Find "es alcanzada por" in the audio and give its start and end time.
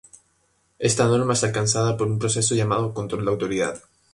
1.33-2.07